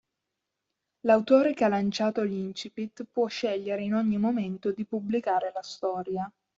[1.01, 6.31] L'autore che ha lanciato l'Incipit può scegliere in ogni momento di pubblicare la storia.